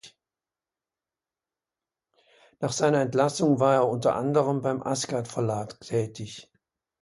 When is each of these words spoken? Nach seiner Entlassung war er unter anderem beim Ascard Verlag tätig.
Nach 2.59 2.71
seiner 2.71 3.01
Entlassung 3.01 3.59
war 3.59 3.75
er 3.75 3.87
unter 3.87 4.15
anderem 4.15 4.63
beim 4.63 4.81
Ascard 4.81 5.27
Verlag 5.27 5.79
tätig. 5.81 6.51